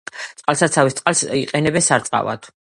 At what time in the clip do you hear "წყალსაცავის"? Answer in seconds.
0.39-0.97